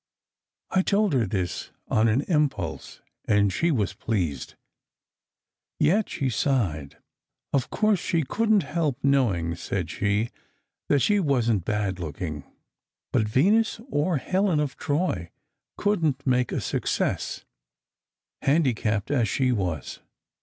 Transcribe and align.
I 0.71 0.81
told 0.81 1.13
her 1.13 1.27
this 1.27 1.69
on 1.87 2.07
an 2.07 2.21
impulse, 2.21 3.03
and 3.25 3.53
she 3.53 3.69
was 3.69 3.93
pleased. 3.93 4.55
Yet 5.79 6.09
she 6.09 6.27
sighed. 6.27 6.97
Of 7.53 7.69
course 7.69 7.99
she 7.99 8.23
couldn 8.23 8.61
t 8.61 8.65
help 8.65 8.97
knowing, 9.03 9.53
said 9.53 9.91
she, 9.91 10.31
that 10.89 11.01
she 11.03 11.19
wasn 11.19 11.59
t 11.59 11.65
bad 11.65 11.99
looking. 11.99 12.45
But 13.11 13.29
Venus 13.29 13.79
or 13.89 14.17
Helen 14.17 14.59
of 14.59 14.75
Troy 14.75 15.29
couldn 15.77 16.13
t 16.13 16.23
make 16.25 16.51
a 16.51 16.61
success, 16.61 17.45
handicapped 18.41 19.11
as 19.11 19.29
she 19.29 19.51
was. 19.51 19.99